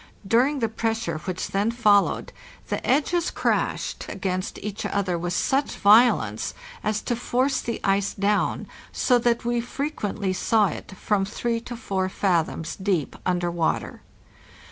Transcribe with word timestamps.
During 0.27 0.61
the 0.61 0.67
pressure 0.67 1.19
which 1.25 1.49
then 1.49 1.69
followed, 1.69 2.33
the 2.69 2.83
edges 2.83 3.29
crashed 3.29 4.07
against 4.09 4.57
each 4.63 4.83
other 4.83 5.15
with 5.15 5.33
such 5.33 5.75
violence 5.75 6.55
as 6.83 7.03
to 7.03 7.15
force 7.15 7.61
the 7.61 7.79
ice 7.83 8.15
down, 8.15 8.65
so 8.91 9.19
that 9.19 9.45
we 9.45 9.61
frequently 9.61 10.33
saw 10.33 10.69
it 10.69 10.93
from 10.97 11.23
3 11.23 11.59
to 11.59 11.77
4 11.77 12.09
fathoms 12.09 12.75
deep 12.75 13.15
under 13.27 13.51
water. 13.51 14.01